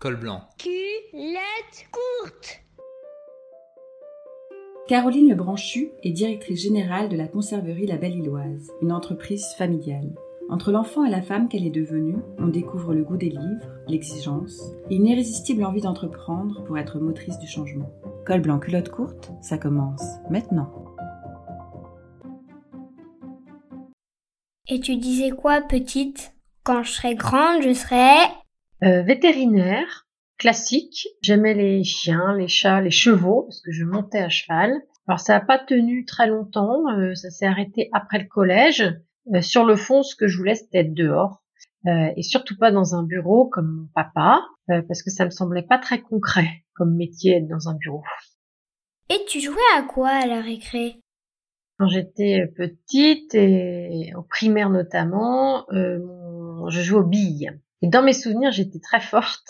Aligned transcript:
Col 0.00 0.14
blanc. 0.14 0.42
Culotte 0.58 1.88
courte. 1.90 2.60
Caroline 4.86 5.28
Lebranchu 5.28 5.90
est 6.04 6.12
directrice 6.12 6.62
générale 6.62 7.08
de 7.08 7.16
la 7.16 7.26
conserverie 7.26 7.88
La 7.88 7.96
Belle 7.96 8.14
Illoise, 8.14 8.70
une 8.80 8.92
entreprise 8.92 9.44
familiale. 9.56 10.14
Entre 10.50 10.70
l'enfant 10.70 11.04
et 11.04 11.10
la 11.10 11.20
femme 11.20 11.48
qu'elle 11.48 11.66
est 11.66 11.70
devenue, 11.70 12.18
on 12.38 12.46
découvre 12.46 12.94
le 12.94 13.02
goût 13.02 13.16
des 13.16 13.30
livres, 13.30 13.66
l'exigence 13.88 14.62
et 14.88 14.94
une 14.94 15.06
irrésistible 15.06 15.64
envie 15.64 15.80
d'entreprendre 15.80 16.62
pour 16.62 16.78
être 16.78 17.00
motrice 17.00 17.40
du 17.40 17.48
changement. 17.48 17.90
Col 18.24 18.40
blanc 18.40 18.60
culotte 18.60 18.90
courte, 18.90 19.32
ça 19.42 19.58
commence 19.58 20.04
maintenant. 20.30 20.72
Et 24.68 24.78
tu 24.78 24.94
disais 24.94 25.30
quoi, 25.30 25.60
petite? 25.60 26.34
Quand 26.62 26.84
je 26.84 26.92
serai 26.92 27.16
grande, 27.16 27.62
je 27.62 27.72
serai... 27.72 28.28
Euh, 28.84 29.02
vétérinaire, 29.02 30.06
classique. 30.38 31.08
J'aimais 31.20 31.54
les 31.54 31.82
chiens, 31.84 32.34
les 32.36 32.48
chats, 32.48 32.80
les 32.80 32.92
chevaux, 32.92 33.42
parce 33.42 33.60
que 33.60 33.72
je 33.72 33.84
montais 33.84 34.20
à 34.20 34.28
cheval. 34.28 34.72
Alors 35.08 35.20
ça 35.20 35.32
n'a 35.34 35.40
pas 35.40 35.58
tenu 35.58 36.04
très 36.04 36.26
longtemps, 36.26 36.86
euh, 36.90 37.14
ça 37.14 37.30
s'est 37.30 37.46
arrêté 37.46 37.88
après 37.92 38.18
le 38.18 38.26
collège. 38.26 38.82
Euh, 39.34 39.40
sur 39.40 39.64
le 39.64 39.74
fond, 39.74 40.02
ce 40.02 40.14
que 40.14 40.28
je 40.28 40.36
voulais, 40.36 40.54
c'était 40.54 40.78
être 40.80 40.94
dehors. 40.94 41.42
Euh, 41.86 42.12
et 42.16 42.22
surtout 42.22 42.56
pas 42.56 42.70
dans 42.70 42.94
un 42.94 43.02
bureau 43.02 43.48
comme 43.48 43.70
mon 43.70 43.88
papa, 43.94 44.42
parce 44.66 45.02
que 45.02 45.10
ça 45.10 45.24
me 45.24 45.30
semblait 45.30 45.62
pas 45.62 45.78
très 45.78 46.02
concret 46.02 46.64
comme 46.74 46.94
métier 46.94 47.36
être 47.36 47.48
dans 47.48 47.68
un 47.68 47.74
bureau. 47.74 48.02
Et 49.08 49.24
tu 49.26 49.40
jouais 49.40 49.56
à 49.76 49.82
quoi 49.82 50.10
à 50.10 50.26
la 50.26 50.42
récré? 50.42 51.00
Quand 51.78 51.88
j'étais 51.88 52.46
petite 52.54 53.34
et 53.34 54.12
au 54.14 54.22
primaire 54.22 54.68
notamment, 54.68 55.64
je 55.70 56.80
jouais 56.82 56.98
aux 56.98 57.06
billes. 57.06 57.50
Et 57.82 57.88
dans 57.88 58.02
mes 58.02 58.12
souvenirs, 58.12 58.50
j'étais 58.50 58.80
très 58.80 59.00
forte. 59.00 59.48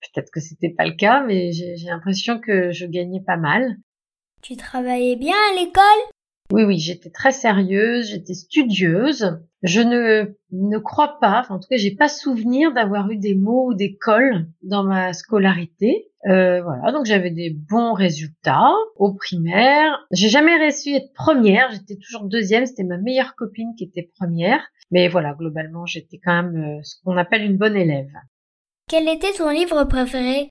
Peut-être 0.00 0.30
que 0.30 0.40
c'était 0.40 0.70
pas 0.70 0.84
le 0.84 0.94
cas, 0.94 1.22
mais 1.22 1.52
j'ai 1.52 1.76
l'impression 1.86 2.40
que 2.40 2.72
je 2.72 2.86
gagnais 2.86 3.22
pas 3.24 3.36
mal. 3.36 3.76
Tu 4.42 4.56
travaillais 4.56 5.16
bien 5.16 5.36
à 5.50 5.60
l'école? 5.60 5.82
Oui, 6.50 6.64
oui, 6.64 6.78
j'étais 6.78 7.10
très 7.10 7.32
sérieuse, 7.32 8.08
j'étais 8.08 8.34
studieuse. 8.34 9.38
Je 9.62 9.80
ne, 9.80 10.34
ne 10.50 10.78
crois 10.78 11.18
pas, 11.20 11.40
enfin, 11.40 11.56
en 11.56 11.58
tout 11.58 11.68
cas, 11.68 11.76
j'ai 11.76 11.94
pas 11.94 12.08
souvenir 12.08 12.72
d'avoir 12.72 13.10
eu 13.10 13.16
des 13.18 13.34
mots 13.34 13.68
ou 13.68 13.74
des 13.74 13.96
cols 13.96 14.46
dans 14.62 14.82
ma 14.82 15.12
scolarité. 15.12 16.10
Euh, 16.26 16.62
voilà, 16.62 16.90
donc 16.90 17.04
j'avais 17.04 17.30
des 17.30 17.50
bons 17.50 17.92
résultats 17.92 18.72
au 18.96 19.12
primaire. 19.14 20.06
J'ai 20.10 20.28
jamais 20.28 20.56
réussi 20.56 20.94
à 20.94 20.96
être 20.98 21.12
première, 21.12 21.70
j'étais 21.70 21.96
toujours 21.96 22.26
deuxième. 22.26 22.64
C'était 22.64 22.84
ma 22.84 22.96
meilleure 22.96 23.34
copine 23.34 23.74
qui 23.76 23.84
était 23.84 24.10
première. 24.18 24.62
Mais 24.90 25.08
voilà, 25.08 25.34
globalement, 25.34 25.84
j'étais 25.84 26.18
quand 26.18 26.42
même 26.42 26.56
euh, 26.56 26.80
ce 26.82 26.96
qu'on 27.04 27.16
appelle 27.18 27.42
une 27.42 27.58
bonne 27.58 27.76
élève. 27.76 28.10
Quel 28.88 29.06
était 29.06 29.32
ton 29.32 29.50
livre 29.50 29.84
préféré? 29.84 30.50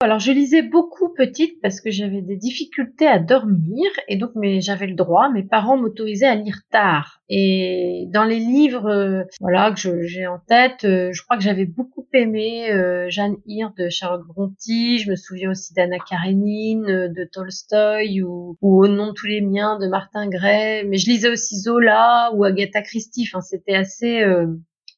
Alors 0.00 0.20
je 0.20 0.30
lisais 0.30 0.62
beaucoup 0.62 1.12
petite 1.12 1.60
parce 1.60 1.80
que 1.80 1.90
j'avais 1.90 2.22
des 2.22 2.36
difficultés 2.36 3.08
à 3.08 3.18
dormir 3.18 3.90
et 4.06 4.16
donc 4.16 4.30
mais 4.36 4.60
j'avais 4.60 4.86
le 4.86 4.94
droit. 4.94 5.28
Mes 5.28 5.42
parents 5.42 5.76
m'autorisaient 5.76 6.26
à 6.26 6.36
lire 6.36 6.60
tard 6.70 7.20
et 7.28 8.04
dans 8.10 8.22
les 8.22 8.38
livres 8.38 8.86
euh, 8.86 9.24
voilà 9.40 9.72
que 9.72 10.02
j'ai 10.04 10.28
en 10.28 10.38
tête, 10.38 10.84
euh, 10.84 11.10
je 11.12 11.20
crois 11.24 11.36
que 11.36 11.42
j'avais 11.42 11.64
beaucoup 11.64 12.06
aimé 12.12 12.70
euh, 12.70 13.10
Jeanne 13.10 13.38
Hir 13.44 13.72
de 13.76 13.88
Charlotte 13.88 14.24
Brontë. 14.24 14.98
Je 14.98 15.10
me 15.10 15.16
souviens 15.16 15.50
aussi 15.50 15.74
d'Anna 15.74 15.98
Karenine, 15.98 16.84
de 16.86 17.28
Tolstoï 17.32 18.22
ou, 18.22 18.56
ou 18.62 18.84
Au 18.84 18.86
nom 18.86 19.08
de 19.08 19.12
tous 19.14 19.26
les 19.26 19.40
miens 19.40 19.80
de 19.80 19.88
Martin 19.88 20.28
Gray. 20.28 20.86
Mais 20.86 20.98
je 20.98 21.10
lisais 21.10 21.28
aussi 21.28 21.58
Zola 21.58 22.30
ou 22.34 22.44
Agatha 22.44 22.82
Christie. 22.82 23.28
Enfin 23.28 23.40
c'était 23.40 23.74
assez 23.74 24.24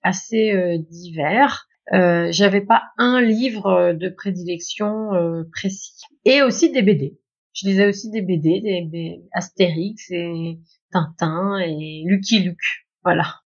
assez 0.02 0.78
divers. 0.90 1.69
Euh, 1.92 2.28
j'avais 2.30 2.60
pas 2.60 2.84
un 2.98 3.20
livre 3.20 3.66
euh, 3.66 3.92
de 3.92 4.08
prédilection 4.08 5.12
euh, 5.14 5.42
précis. 5.52 5.94
Et 6.24 6.42
aussi 6.42 6.70
des 6.70 6.82
BD. 6.82 7.18
Je 7.52 7.66
lisais 7.66 7.88
aussi 7.88 8.10
des 8.10 8.22
BD, 8.22 8.60
des, 8.60 9.24
Astérix 9.32 10.10
et 10.10 10.60
Tintin 10.92 11.58
et 11.58 12.04
Lucky 12.06 12.38
Luke. 12.38 12.86
Voilà. 13.02 13.40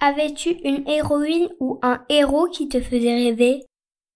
Avais-tu 0.00 0.50
une 0.64 0.88
héroïne 0.88 1.48
ou 1.58 1.78
un 1.82 2.04
héros 2.08 2.48
qui 2.48 2.68
te 2.68 2.80
faisait 2.80 3.14
rêver? 3.14 3.64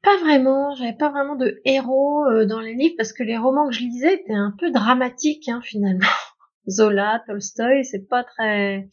Pas 0.03 0.17
vraiment, 0.19 0.75
j'avais 0.77 0.97
pas 0.97 1.11
vraiment 1.11 1.35
de 1.35 1.61
héros 1.65 2.25
dans 2.47 2.61
les 2.61 2.75
livres 2.75 2.95
parce 2.97 3.13
que 3.13 3.23
les 3.23 3.37
romans 3.37 3.69
que 3.69 3.75
je 3.75 3.81
lisais 3.81 4.15
étaient 4.15 4.35
un 4.35 4.55
peu 4.59 4.71
dramatiques 4.71 5.49
hein, 5.49 5.61
finalement. 5.63 6.07
Zola, 6.69 7.23
Tolstoy, 7.27 7.85
c'est 7.85 8.09
pas 8.09 8.23
très 8.25 8.89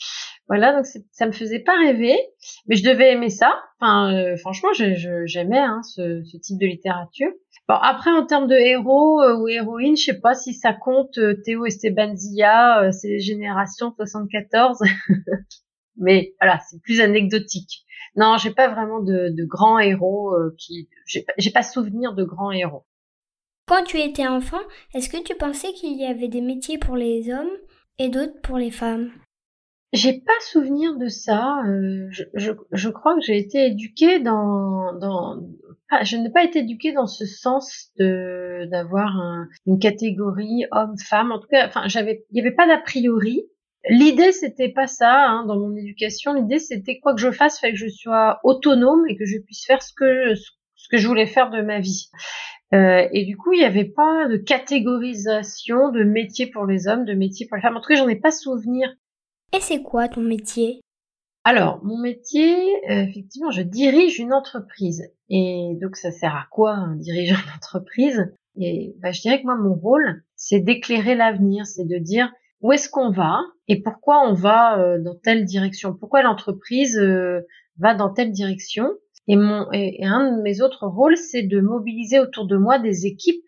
voilà, 0.47 0.73
donc 0.73 0.85
ça 1.11 1.25
me 1.25 1.31
faisait 1.31 1.59
pas 1.59 1.77
rêver, 1.77 2.17
mais 2.67 2.75
je 2.75 2.83
devais 2.83 3.13
aimer 3.13 3.29
ça. 3.29 3.57
Enfin, 3.79 4.13
euh, 4.13 4.35
franchement, 4.37 4.69
j'aimais 4.73 5.59
hein, 5.59 5.81
ce, 5.83 6.21
type 6.39 6.59
de 6.59 6.65
littérature. 6.65 7.31
Bon, 7.69 7.75
après, 7.75 8.11
en 8.11 8.25
termes 8.25 8.47
de 8.47 8.55
héros 8.55 9.21
euh, 9.21 9.37
ou 9.37 9.47
héroïnes, 9.47 9.95
je 9.95 10.03
sais 10.03 10.19
pas 10.19 10.33
si 10.33 10.53
ça 10.53 10.73
compte 10.73 11.17
euh, 11.17 11.41
Théo 11.45 11.65
Esteban 11.65 12.15
Zia, 12.15 12.91
c'est 12.91 13.07
les 13.07 13.19
générations 13.19 13.93
74. 13.95 14.79
mais 15.97 16.33
voilà, 16.41 16.59
c'est 16.69 16.81
plus 16.81 16.99
anecdotique. 16.99 17.85
Non, 18.17 18.37
j'ai 18.37 18.51
pas 18.51 18.67
vraiment 18.67 18.99
de, 18.99 19.29
de 19.29 19.45
grands 19.45 19.79
héros 19.79 20.35
qui, 20.57 20.89
j'ai 21.05 21.23
pas, 21.23 21.33
pas 21.53 21.63
souvenir 21.63 22.13
de 22.13 22.25
grands 22.25 22.51
héros. 22.51 22.83
Quand 23.67 23.83
tu 23.83 23.99
étais 24.01 24.27
enfant, 24.27 24.59
est-ce 24.93 25.09
que 25.09 25.23
tu 25.23 25.33
pensais 25.35 25.71
qu'il 25.71 25.97
y 25.97 26.05
avait 26.05 26.27
des 26.27 26.41
métiers 26.41 26.77
pour 26.77 26.97
les 26.97 27.31
hommes 27.31 27.55
et 27.99 28.09
d'autres 28.09 28.41
pour 28.41 28.57
les 28.57 28.71
femmes? 28.71 29.11
J'ai 29.93 30.13
pas 30.13 30.39
souvenir 30.41 30.97
de 30.97 31.07
ça. 31.07 31.63
Euh, 31.67 32.07
je, 32.11 32.23
je, 32.33 32.51
je, 32.71 32.89
crois 32.89 33.15
que 33.15 33.21
j'ai 33.21 33.37
été 33.37 33.65
éduquée 33.67 34.19
dans, 34.19 34.93
dans 34.93 35.37
je 36.03 36.15
n'ai 36.17 36.29
pas 36.29 36.43
été 36.43 36.59
éduquée 36.59 36.93
dans 36.93 37.07
ce 37.07 37.25
sens 37.25 37.91
de 37.99 38.65
d'avoir 38.71 39.15
un, 39.17 39.47
une 39.65 39.79
catégorie 39.79 40.65
homme-femme. 40.71 41.31
En 41.31 41.39
tout 41.39 41.47
cas, 41.47 41.67
enfin, 41.67 41.83
j'avais, 41.87 42.25
il 42.31 42.37
y 42.37 42.41
avait 42.41 42.55
pas 42.55 42.67
d'a 42.67 42.77
priori. 42.77 43.43
L'idée 43.89 44.31
c'était 44.31 44.69
pas 44.69 44.87
ça 44.87 45.27
hein, 45.27 45.45
dans 45.45 45.59
mon 45.59 45.75
éducation. 45.75 46.33
L'idée 46.33 46.59
c'était 46.59 46.99
quoi 46.99 47.13
que 47.13 47.21
je 47.21 47.31
fasse, 47.31 47.59
fait 47.59 47.71
que 47.71 47.77
je 47.77 47.89
sois 47.89 48.39
autonome 48.43 49.03
et 49.09 49.17
que 49.17 49.25
je 49.25 49.39
puisse 49.39 49.65
faire 49.65 49.81
ce 49.81 49.91
que 49.93 50.35
ce 50.35 50.87
que 50.89 50.97
je 50.97 51.07
voulais 51.07 51.25
faire 51.25 51.49
de 51.49 51.61
ma 51.61 51.79
vie. 51.79 52.09
Euh, 52.73 53.07
et 53.11 53.25
du 53.25 53.35
coup, 53.35 53.51
il 53.51 53.59
n'y 53.59 53.65
avait 53.65 53.85
pas 53.85 54.27
de 54.29 54.37
catégorisation 54.37 55.89
de 55.89 56.03
métier 56.03 56.47
pour 56.47 56.65
les 56.65 56.87
hommes, 56.87 57.03
de 57.03 57.13
métier 57.13 57.45
pour 57.47 57.57
les 57.57 57.61
femmes. 57.61 57.75
En 57.75 57.81
tout 57.81 57.89
cas, 57.89 57.95
j'en 57.95 58.07
ai 58.07 58.15
pas 58.15 58.31
souvenir 58.31 58.89
et 59.53 59.59
c'est 59.59 59.81
quoi 59.81 60.07
ton 60.07 60.21
métier? 60.21 60.81
Alors, 61.43 61.83
mon 61.83 61.97
métier, 61.97 62.55
euh, 62.89 63.03
effectivement, 63.03 63.49
je 63.51 63.63
dirige 63.63 64.19
une 64.19 64.33
entreprise. 64.33 65.11
Et 65.29 65.75
donc, 65.81 65.95
ça 65.95 66.11
sert 66.11 66.35
à 66.35 66.45
quoi 66.51 66.73
un 66.73 66.95
dirigeant 66.95 67.39
d'entreprise 67.53 68.31
Et 68.59 68.95
bah, 69.01 69.11
je 69.11 69.21
dirais 69.21 69.39
que 69.39 69.45
moi, 69.45 69.55
mon 69.55 69.73
rôle, 69.73 70.23
c'est 70.35 70.59
d'éclairer 70.59 71.15
l'avenir, 71.15 71.65
c'est 71.65 71.87
de 71.87 71.97
dire 71.97 72.31
où 72.61 72.71
est-ce 72.71 72.89
qu'on 72.89 73.09
va 73.09 73.39
et 73.67 73.81
pourquoi 73.81 74.27
on 74.27 74.33
va 74.33 74.79
euh, 74.79 75.01
dans 75.01 75.15
telle 75.15 75.45
direction, 75.45 75.95
pourquoi 75.95 76.21
l'entreprise 76.21 76.97
euh, 76.99 77.41
va 77.79 77.95
dans 77.95 78.13
telle 78.13 78.31
direction? 78.31 78.89
Et, 79.27 79.35
mon, 79.35 79.67
et 79.71 80.03
un 80.03 80.37
de 80.37 80.41
mes 80.41 80.61
autres 80.61 80.87
rôles, 80.87 81.17
c'est 81.17 81.43
de 81.43 81.59
mobiliser 81.59 82.19
autour 82.19 82.45
de 82.45 82.57
moi 82.57 82.79
des 82.79 83.05
équipes 83.05 83.43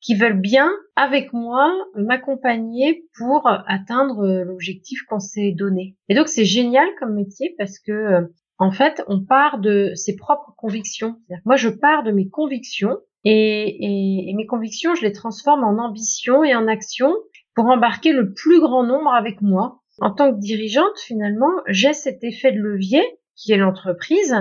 qui 0.00 0.14
veulent 0.14 0.40
bien, 0.40 0.70
avec 0.94 1.32
moi, 1.32 1.72
m'accompagner 1.94 3.04
pour 3.18 3.48
atteindre 3.66 4.24
euh, 4.24 4.44
l'objectif 4.44 5.02
qu'on 5.08 5.20
s'est 5.20 5.52
donné. 5.56 5.96
Et 6.08 6.14
donc 6.14 6.28
c'est 6.28 6.44
génial 6.44 6.86
comme 6.98 7.14
métier 7.14 7.54
parce 7.58 7.78
que 7.78 7.92
euh, 7.92 8.20
en 8.58 8.70
fait, 8.70 9.02
on 9.06 9.22
part 9.22 9.58
de 9.58 9.92
ses 9.94 10.16
propres 10.16 10.54
convictions. 10.56 11.16
Moi, 11.44 11.56
je 11.56 11.68
pars 11.68 12.02
de 12.04 12.10
mes 12.10 12.28
convictions 12.28 12.96
et, 13.24 14.30
et, 14.30 14.34
mes 14.34 14.46
convictions, 14.46 14.94
je 14.94 15.02
les 15.02 15.12
transforme 15.12 15.64
en 15.64 15.82
ambition 15.82 16.42
et 16.42 16.54
en 16.54 16.66
action 16.66 17.12
pour 17.54 17.66
embarquer 17.66 18.12
le 18.12 18.32
plus 18.32 18.60
grand 18.60 18.82
nombre 18.82 19.12
avec 19.12 19.42
moi. 19.42 19.82
En 19.98 20.10
tant 20.10 20.32
que 20.32 20.38
dirigeante, 20.38 20.98
finalement, 21.04 21.50
j'ai 21.66 21.92
cet 21.92 22.22
effet 22.24 22.52
de 22.52 22.58
levier 22.58 23.02
qui 23.34 23.52
est 23.52 23.58
l'entreprise 23.58 24.34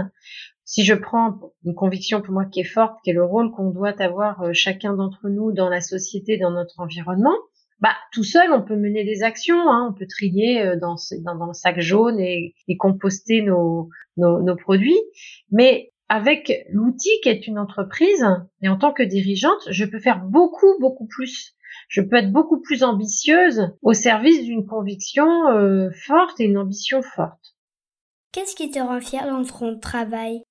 si 0.65 0.83
je 0.83 0.95
prends 0.95 1.39
une 1.63 1.75
conviction 1.75 2.21
pour 2.21 2.33
moi 2.33 2.45
qui 2.45 2.59
est 2.59 2.63
forte, 2.63 2.97
qui 3.03 3.12
est 3.12 3.13
le 3.13 3.23
rôle 3.23 3.51
qu'on 3.51 3.69
doit 3.69 4.01
avoir 4.01 4.41
euh, 4.41 4.50
chacun 4.51 4.94
d'entre 4.94 5.29
nous 5.29 5.51
dans 5.51 5.69
la 5.69 5.79
société, 5.79 6.38
dans 6.38 6.51
notre 6.51 6.79
environnement, 6.79 7.35
bah 7.79 7.94
tout 8.12 8.23
seul 8.23 8.51
on 8.51 8.63
peut 8.63 8.75
mener 8.75 9.03
des 9.03 9.21
actions, 9.21 9.69
hein, 9.69 9.89
on 9.89 9.97
peut 9.97 10.07
trier 10.07 10.62
euh, 10.62 10.79
dans, 10.79 10.95
le 10.95 11.53
sac 11.53 11.79
jaune 11.79 12.19
et, 12.19 12.56
et 12.67 12.77
composter 12.77 13.41
nos, 13.44 13.89
produits, 14.62 15.00
mais 15.51 15.91
avec 16.09 16.51
l'outil 16.71 17.12
qui 17.21 17.29
est 17.29 17.47
une 17.47 17.59
entreprise 17.59 18.25
et 18.62 18.69
en 18.69 18.77
tant 18.77 18.91
que 18.91 19.03
dirigeante, 19.03 19.67
je 19.69 19.85
peux 19.85 20.00
faire 20.00 20.23
beaucoup 20.23 20.79
beaucoup 20.79 21.07
plus. 21.07 21.56
Je 21.89 22.01
peux 22.01 22.15
être 22.15 22.31
beaucoup 22.31 22.62
plus 22.62 22.83
ambitieuse 22.83 23.69
au 23.83 23.94
service 23.94 24.44
d'une 24.44 24.65
conviction 24.65 25.27
euh, 25.50 25.89
forte 26.07 26.39
et 26.39 26.45
une 26.45 26.57
ambition 26.57 27.01
forte. 27.03 27.56
Qu'est-ce 28.31 28.56
qui 28.56 28.71
te 28.71 28.79
rend 28.79 29.00
fier 29.00 29.25
dans 29.27 29.44
ton 29.44 29.77
travail? 29.77 30.41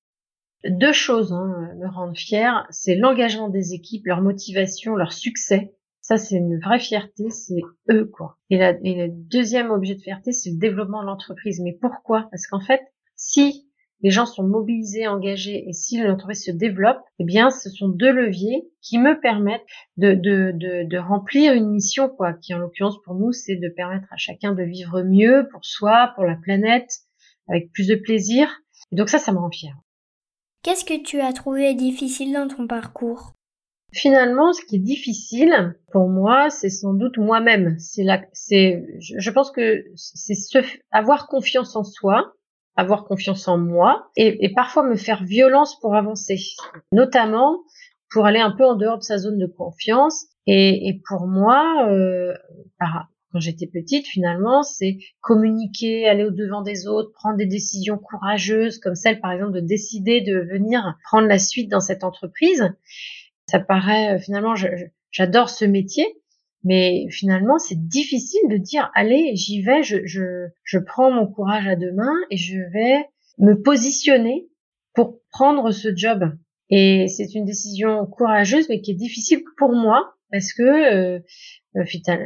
Deux 0.69 0.93
choses 0.93 1.31
hein, 1.33 1.71
me 1.79 1.87
rendent 1.87 2.17
fière, 2.17 2.67
c'est 2.69 2.95
l'engagement 2.95 3.49
des 3.49 3.73
équipes, 3.73 4.05
leur 4.07 4.21
motivation, 4.21 4.95
leur 4.95 5.13
succès. 5.13 5.75
Ça, 6.01 6.17
c'est 6.17 6.35
une 6.35 6.59
vraie 6.59 6.79
fierté, 6.79 7.29
c'est 7.31 7.61
eux, 7.89 8.05
quoi. 8.05 8.37
Et, 8.51 8.57
et 8.57 9.07
le 9.07 9.09
deuxième 9.09 9.71
objet 9.71 9.95
de 9.95 10.01
fierté, 10.01 10.31
c'est 10.33 10.51
le 10.51 10.57
développement 10.57 11.01
de 11.01 11.07
l'entreprise. 11.07 11.61
Mais 11.61 11.77
pourquoi? 11.81 12.27
Parce 12.29 12.45
qu'en 12.45 12.59
fait, 12.59 12.81
si 13.15 13.67
les 14.01 14.11
gens 14.11 14.27
sont 14.27 14.43
mobilisés, 14.43 15.07
engagés, 15.07 15.67
et 15.67 15.73
si 15.73 15.99
l'entreprise 15.99 16.43
se 16.43 16.51
développe, 16.51 16.99
eh 17.17 17.23
bien, 17.23 17.49
ce 17.49 17.71
sont 17.71 17.87
deux 17.87 18.11
leviers 18.11 18.69
qui 18.81 18.99
me 18.99 19.19
permettent 19.19 19.65
de, 19.97 20.13
de, 20.13 20.51
de, 20.53 20.87
de 20.87 20.97
remplir 20.97 21.53
une 21.53 21.71
mission, 21.71 22.09
quoi, 22.09 22.33
qui 22.33 22.53
en 22.53 22.59
l'occurrence 22.59 23.01
pour 23.03 23.15
nous, 23.15 23.31
c'est 23.31 23.55
de 23.55 23.69
permettre 23.69 24.05
à 24.11 24.17
chacun 24.17 24.53
de 24.53 24.63
vivre 24.63 25.01
mieux 25.01 25.47
pour 25.51 25.65
soi, 25.65 26.11
pour 26.13 26.25
la 26.25 26.35
planète, 26.35 26.99
avec 27.47 27.71
plus 27.71 27.87
de 27.87 27.95
plaisir. 27.95 28.47
Donc 28.91 29.09
ça, 29.09 29.17
ça 29.17 29.31
me 29.31 29.39
rend 29.39 29.49
fière. 29.49 29.75
Qu'est-ce 30.65 30.83
que 30.83 30.99
tu 30.99 31.21
as 31.21 31.31
trouvé 31.31 31.75
difficile 31.75 32.33
dans 32.33 32.47
ton 32.47 32.65
parcours? 32.65 33.33
Finalement, 33.93 34.51
ce 34.51 34.65
qui 34.65 34.77
est 34.77 34.79
difficile 34.79 35.77
pour 35.91 36.09
moi, 36.09 36.49
c'est 36.49 36.71
sans 36.71 36.95
doute 36.95 37.19
moi-même. 37.19 37.77
C'est 37.77 38.01
la, 38.01 38.23
c'est, 38.33 38.83
je 38.99 39.29
pense 39.29 39.51
que 39.51 39.83
c'est 39.93 40.33
se, 40.33 40.57
avoir 40.89 41.27
confiance 41.27 41.75
en 41.75 41.83
soi, 41.83 42.33
avoir 42.75 43.05
confiance 43.05 43.47
en 43.47 43.59
moi 43.59 44.09
et, 44.15 44.51
parfois 44.55 44.81
me 44.81 44.95
faire 44.95 45.23
violence 45.23 45.79
pour 45.81 45.93
avancer, 45.93 46.39
notamment 46.91 47.59
pour 48.09 48.25
aller 48.25 48.39
un 48.39 48.49
peu 48.49 48.65
en 48.65 48.75
dehors 48.75 48.97
de 48.97 49.03
sa 49.03 49.19
zone 49.19 49.37
de 49.37 49.45
confiance. 49.45 50.25
Et, 50.47 50.99
pour 51.07 51.27
moi, 51.27 51.87
euh, 51.91 52.33
quand 53.35 53.41
j'étais 53.41 53.67
petite, 53.67 54.07
finalement, 54.07 54.63
c'est 54.63 54.97
communiquer, 55.19 56.07
aller 56.07 56.23
au 56.23 56.31
devant 56.31 56.61
des 56.61 56.87
autres, 56.87 57.11
prendre 57.11 57.35
des 57.35 57.45
décisions 57.45 57.97
courageuses, 57.97 58.79
comme 58.79 58.95
celle, 58.95 59.19
par 59.19 59.33
exemple, 59.33 59.51
de 59.51 59.59
décider 59.59 60.21
de 60.21 60.37
venir 60.37 60.95
prendre 61.03 61.27
la 61.27 61.37
suite 61.37 61.69
dans 61.69 61.81
cette 61.81 62.05
entreprise. 62.05 62.63
Ça 63.45 63.59
paraît, 63.59 64.19
finalement, 64.19 64.53
j'adore 65.11 65.49
ce 65.49 65.65
métier, 65.65 66.05
mais 66.63 67.07
finalement, 67.09 67.59
c'est 67.59 67.89
difficile 67.89 68.47
de 68.49 68.55
dire, 68.55 68.89
allez, 68.95 69.35
j'y 69.35 69.61
vais, 69.61 69.83
je, 69.83 69.97
je, 70.05 70.47
je 70.63 70.79
prends 70.79 71.11
mon 71.11 71.27
courage 71.27 71.67
à 71.67 71.75
deux 71.75 71.91
mains 71.91 72.15
et 72.31 72.37
je 72.37 72.57
vais 72.71 73.05
me 73.37 73.61
positionner 73.61 74.47
pour 74.93 75.19
prendre 75.29 75.71
ce 75.71 75.93
job. 75.93 76.23
Et 76.69 77.09
c'est 77.09 77.35
une 77.35 77.43
décision 77.43 78.05
courageuse, 78.05 78.69
mais 78.69 78.79
qui 78.79 78.91
est 78.91 78.95
difficile 78.95 79.43
pour 79.57 79.73
moi 79.73 80.14
parce 80.31 80.53
que 80.53 80.63
euh, 80.63 81.19
euh, 81.77 81.83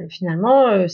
finalement, 0.10 0.68
euh, 0.68 0.88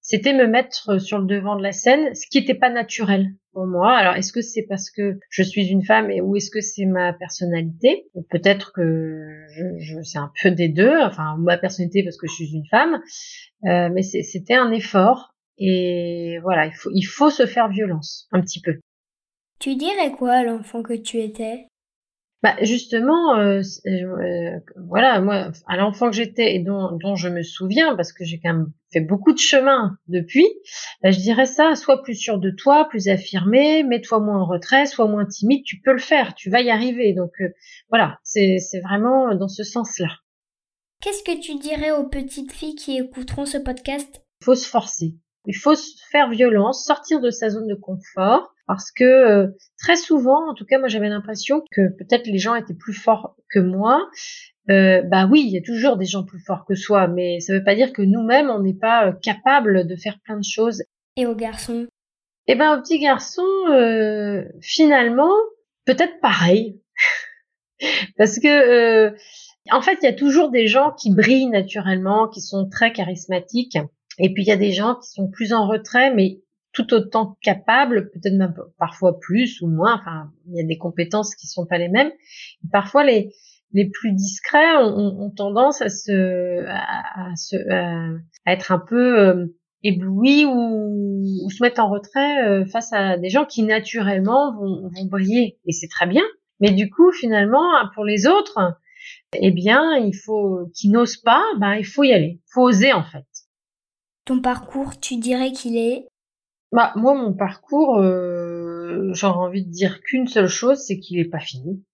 c'était 0.00 0.32
me 0.32 0.46
mettre 0.46 1.00
sur 1.00 1.18
le 1.18 1.26
devant 1.26 1.56
de 1.56 1.62
la 1.62 1.72
scène, 1.72 2.14
ce 2.14 2.26
qui 2.28 2.40
n'était 2.40 2.54
pas 2.54 2.70
naturel 2.70 3.28
pour 3.52 3.66
moi. 3.66 3.92
Alors, 3.96 4.14
est-ce 4.14 4.32
que 4.32 4.40
c'est 4.40 4.64
parce 4.68 4.90
que 4.90 5.18
je 5.30 5.42
suis 5.42 5.66
une 5.66 5.84
femme 5.84 6.10
et 6.10 6.20
ou 6.20 6.36
est-ce 6.36 6.50
que 6.50 6.60
c'est 6.60 6.86
ma 6.86 7.12
personnalité? 7.12 8.06
Peut-être 8.30 8.72
que 8.72 9.44
je, 9.50 9.64
je 9.78 10.02
c'est 10.02 10.18
un 10.18 10.32
peu 10.42 10.50
des 10.50 10.68
deux. 10.68 10.96
Enfin, 11.02 11.36
ma 11.38 11.58
personnalité 11.58 12.02
parce 12.02 12.16
que 12.16 12.26
je 12.26 12.34
suis 12.34 12.52
une 12.52 12.66
femme, 12.66 13.00
euh, 13.66 13.88
mais 13.92 14.02
c'était 14.02 14.54
un 14.54 14.72
effort. 14.72 15.34
Et 15.58 16.38
voilà, 16.42 16.66
il 16.66 16.72
faut, 16.72 16.90
il 16.94 17.02
faut 17.02 17.30
se 17.30 17.46
faire 17.46 17.68
violence 17.68 18.26
un 18.32 18.40
petit 18.40 18.60
peu. 18.60 18.80
Tu 19.60 19.76
dirais 19.76 20.10
quoi 20.10 20.42
l'enfant 20.42 20.82
que 20.82 20.94
tu 20.94 21.18
étais? 21.18 21.66
Bah 22.42 22.56
justement, 22.62 23.36
euh, 23.38 23.60
euh, 23.86 24.58
voilà, 24.88 25.20
moi, 25.20 25.50
à 25.66 25.76
l'enfant 25.76 26.10
que 26.10 26.16
j'étais 26.16 26.54
et 26.54 26.58
dont, 26.58 26.96
dont 26.96 27.14
je 27.14 27.28
me 27.28 27.42
souviens, 27.42 27.94
parce 27.96 28.14
que 28.14 28.24
j'ai 28.24 28.40
quand 28.40 28.54
même 28.54 28.72
fait 28.92 29.00
beaucoup 29.00 29.32
de 29.32 29.38
chemin 29.38 29.98
depuis, 30.08 30.46
bah, 31.02 31.10
je 31.10 31.18
dirais 31.18 31.44
ça, 31.44 31.74
sois 31.74 32.02
plus 32.02 32.14
sûr 32.14 32.38
de 32.38 32.50
toi, 32.50 32.88
plus 32.88 33.08
affirmé, 33.08 33.82
mets-toi 33.82 34.20
moins 34.20 34.40
en 34.40 34.46
retrait, 34.46 34.86
sois 34.86 35.06
moins 35.06 35.26
timide, 35.26 35.64
tu 35.64 35.82
peux 35.82 35.92
le 35.92 35.98
faire, 35.98 36.34
tu 36.34 36.48
vas 36.48 36.62
y 36.62 36.70
arriver. 36.70 37.12
Donc 37.12 37.32
euh, 37.42 37.48
voilà, 37.90 38.18
c'est 38.24 38.58
vraiment 38.82 39.34
dans 39.34 39.48
ce 39.48 39.62
sens-là. 39.62 40.08
Qu'est-ce 41.02 41.22
que 41.22 41.38
tu 41.40 41.58
dirais 41.58 41.92
aux 41.92 42.08
petites 42.08 42.52
filles 42.52 42.74
qui 42.74 42.96
écouteront 42.98 43.44
ce 43.44 43.58
podcast? 43.58 44.22
Il 44.40 44.44
faut 44.44 44.54
se 44.54 44.68
forcer. 44.68 45.14
Il 45.46 45.56
faut 45.56 45.74
se 45.74 45.92
faire 46.10 46.30
violence, 46.30 46.84
sortir 46.84 47.20
de 47.20 47.30
sa 47.30 47.48
zone 47.50 47.66
de 47.66 47.74
confort, 47.74 48.54
parce 48.70 48.92
que 48.92 49.02
euh, 49.02 49.48
très 49.80 49.96
souvent, 49.96 50.48
en 50.48 50.54
tout 50.54 50.64
cas 50.64 50.78
moi 50.78 50.86
j'avais 50.86 51.08
l'impression 51.08 51.64
que 51.72 51.88
peut-être 51.98 52.28
les 52.28 52.38
gens 52.38 52.54
étaient 52.54 52.72
plus 52.72 52.92
forts 52.92 53.34
que 53.52 53.58
moi. 53.58 54.08
Euh, 54.70 55.02
bah 55.02 55.26
oui, 55.28 55.42
il 55.44 55.50
y 55.50 55.58
a 55.58 55.60
toujours 55.60 55.96
des 55.96 56.06
gens 56.06 56.22
plus 56.22 56.38
forts 56.38 56.64
que 56.64 56.76
soi, 56.76 57.08
mais 57.08 57.40
ça 57.40 57.52
ne 57.52 57.58
veut 57.58 57.64
pas 57.64 57.74
dire 57.74 57.92
que 57.92 58.02
nous-mêmes 58.02 58.48
on 58.48 58.60
n'est 58.60 58.78
pas 58.78 59.08
euh, 59.08 59.12
capable 59.12 59.88
de 59.88 59.96
faire 59.96 60.20
plein 60.22 60.36
de 60.36 60.44
choses. 60.44 60.84
Et 61.16 61.26
aux 61.26 61.34
garçons? 61.34 61.88
Eh 62.46 62.54
ben 62.54 62.76
aux 62.76 62.80
petits 62.80 63.00
garçons, 63.00 63.42
euh, 63.70 64.44
finalement, 64.60 65.34
peut-être 65.84 66.20
pareil, 66.20 66.80
parce 68.18 68.38
que 68.38 69.12
en 69.72 69.82
fait 69.82 69.98
il 70.02 70.04
y 70.04 70.10
a 70.10 70.12
toujours 70.12 70.52
des 70.52 70.68
gens 70.68 70.92
qui 70.92 71.12
brillent 71.12 71.50
naturellement, 71.50 72.28
qui 72.28 72.40
sont 72.40 72.68
très 72.68 72.92
charismatiques, 72.92 73.78
et 74.20 74.32
puis 74.32 74.44
il 74.44 74.48
y 74.48 74.52
a 74.52 74.56
des 74.56 74.70
gens 74.70 74.94
qui 74.94 75.10
sont 75.10 75.28
plus 75.28 75.52
en 75.52 75.66
retrait, 75.66 76.14
mais 76.14 76.38
tout 76.72 76.94
autant 76.94 77.36
capable, 77.42 78.10
peut-être 78.10 78.36
même 78.36 78.54
parfois 78.78 79.18
plus 79.18 79.60
ou 79.60 79.68
moins. 79.68 79.94
Enfin, 79.94 80.30
il 80.48 80.56
y 80.56 80.60
a 80.60 80.66
des 80.66 80.78
compétences 80.78 81.34
qui 81.34 81.46
sont 81.46 81.66
pas 81.66 81.78
les 81.78 81.88
mêmes. 81.88 82.12
parfois, 82.70 83.04
les 83.04 83.32
les 83.72 83.88
plus 83.88 84.12
discrets 84.12 84.76
ont, 84.82 85.30
tendance 85.30 85.80
à 85.80 85.88
se 85.88 86.66
à, 86.66 87.36
se 87.36 87.56
à, 87.70 88.52
être 88.52 88.72
un 88.72 88.80
peu 88.80 89.20
euh, 89.20 89.46
éblouis 89.82 90.44
ou, 90.44 91.22
ou, 91.44 91.50
se 91.50 91.62
mettre 91.62 91.80
en 91.80 91.88
retrait 91.88 92.44
euh, 92.44 92.64
face 92.66 92.92
à 92.92 93.16
des 93.16 93.30
gens 93.30 93.44
qui 93.44 93.62
naturellement 93.62 94.54
vont, 94.56 94.90
vont 94.92 95.04
briller. 95.04 95.58
Et 95.66 95.72
c'est 95.72 95.88
très 95.88 96.06
bien. 96.06 96.24
Mais 96.58 96.72
du 96.72 96.90
coup, 96.90 97.12
finalement, 97.12 97.64
pour 97.94 98.04
les 98.04 98.26
autres, 98.26 98.58
eh 99.34 99.50
bien, 99.50 99.96
il 99.96 100.14
faut 100.14 100.70
qui 100.74 100.90
n'osent 100.90 101.16
pas, 101.16 101.42
ben 101.58 101.74
il 101.74 101.86
faut 101.86 102.02
y 102.02 102.12
aller, 102.12 102.40
il 102.44 102.52
faut 102.52 102.62
oser 102.62 102.92
en 102.92 103.04
fait. 103.04 103.24
Ton 104.26 104.40
parcours, 104.40 104.98
tu 105.00 105.16
dirais 105.16 105.52
qu'il 105.52 105.76
est 105.76 106.06
bah 106.72 106.92
moi 106.96 107.14
mon 107.14 107.32
parcours, 107.32 107.98
euh, 107.98 109.10
j'aurais 109.12 109.38
envie 109.38 109.64
de 109.64 109.70
dire 109.70 110.00
qu'une 110.02 110.28
seule 110.28 110.48
chose, 110.48 110.78
c'est 110.78 110.98
qu'il 110.98 111.18
est 111.18 111.28
pas 111.28 111.40
fini 111.40 111.84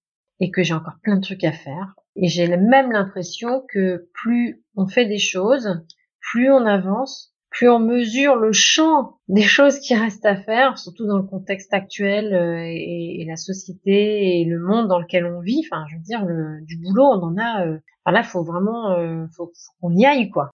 et 0.40 0.50
que 0.50 0.62
j'ai 0.62 0.75
encore 0.75 0.99
plein 1.02 1.17
de 1.17 1.23
trucs 1.23 1.44
à 1.44 1.52
faire. 1.52 1.94
Et 2.14 2.28
j'ai 2.28 2.49
même 2.49 2.93
l'impression 2.93 3.62
que 3.69 4.08
plus 4.12 4.62
on 4.75 4.87
fait 4.87 5.06
des 5.06 5.19
choses, 5.19 5.82
plus 6.20 6.50
on 6.50 6.67
avance, 6.67 7.34
plus 7.50 7.70
on 7.70 7.78
mesure 7.78 8.37
le 8.37 8.52
champ 8.52 9.19
des 9.28 9.43
choses 9.43 9.78
qui 9.78 9.94
restent 9.94 10.26
à 10.26 10.37
faire, 10.37 10.78
surtout 10.78 11.06
dans 11.06 11.17
le 11.17 11.23
contexte 11.23 11.73
actuel 11.73 12.34
euh, 12.34 12.62
et, 12.62 13.25
la 13.26 13.37
société 13.37 14.40
et 14.40 14.44
le 14.44 14.58
monde 14.58 14.88
dans 14.88 14.99
lequel 14.99 15.25
on 15.25 15.40
vit. 15.40 15.62
Enfin, 15.64 15.84
je 15.88 15.96
veux 15.96 16.02
dire, 16.02 16.25
le, 16.25 16.64
du 16.64 16.76
boulot, 16.76 17.05
on 17.05 17.23
en 17.23 17.37
a. 17.38 17.67
Euh, 17.67 17.78
enfin 18.05 18.12
là, 18.12 18.23
faut 18.23 18.44
vraiment, 18.44 18.93
euh, 18.93 19.26
faut 19.34 19.52
qu'on 19.81 19.96
y 19.96 20.05
aille, 20.05 20.31
quoi. 20.31 20.50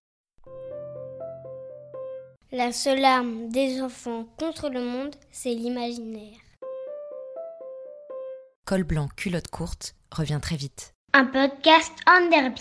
La 2.54 2.70
seule 2.70 3.02
arme 3.02 3.48
des 3.48 3.80
enfants 3.80 4.26
contre 4.38 4.68
le 4.68 4.82
monde, 4.84 5.14
c'est 5.30 5.54
l'imaginaire. 5.54 6.36
Col 8.66 8.84
blanc, 8.84 9.08
culotte 9.16 9.48
courte 9.48 9.94
revient 10.10 10.38
très 10.42 10.56
vite. 10.56 10.92
Un 11.14 11.24
podcast 11.24 11.92
en 12.06 12.28
derby. 12.28 12.60